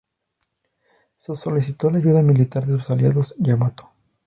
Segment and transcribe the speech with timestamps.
[1.19, 3.91] Se solicitó la ayuda militar de sus aliados Yamato.